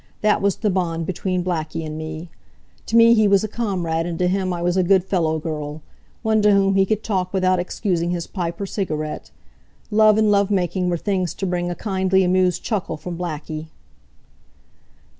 [0.21, 2.29] That was the bond between Blackie and me.
[2.87, 5.83] To me he was a comrade, and to him I was a good fellow girl
[6.23, 9.29] one to whom he could talk without excusing his pipe or cigarette.
[9.91, 13.67] Love and love making were things to bring a kindly, amused chuckle from Blackie."